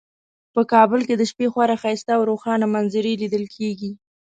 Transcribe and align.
په 0.53 0.61
کابل 0.73 1.01
کې 1.07 1.15
د 1.17 1.23
شپې 1.31 1.47
خورا 1.51 1.75
ښایسته 1.81 2.11
او 2.17 2.21
روښانه 2.29 2.65
منظرې 2.75 3.13
لیدل 3.21 3.45
کیږي 3.55 3.91